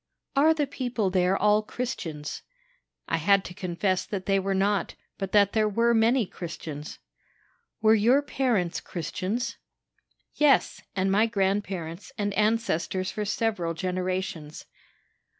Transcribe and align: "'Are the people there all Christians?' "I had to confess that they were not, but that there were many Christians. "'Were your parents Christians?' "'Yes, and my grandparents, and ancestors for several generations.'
"'Are 0.35 0.51
the 0.51 0.65
people 0.65 1.11
there 1.11 1.37
all 1.37 1.61
Christians?' 1.61 2.41
"I 3.07 3.17
had 3.17 3.45
to 3.45 3.53
confess 3.53 4.03
that 4.03 4.25
they 4.25 4.39
were 4.39 4.55
not, 4.55 4.95
but 5.19 5.31
that 5.31 5.53
there 5.53 5.69
were 5.69 5.93
many 5.93 6.25
Christians. 6.25 6.97
"'Were 7.83 7.93
your 7.93 8.23
parents 8.23 8.81
Christians?' 8.81 9.57
"'Yes, 10.33 10.81
and 10.95 11.11
my 11.11 11.27
grandparents, 11.27 12.11
and 12.17 12.33
ancestors 12.33 13.11
for 13.11 13.25
several 13.25 13.75
generations.' 13.75 14.65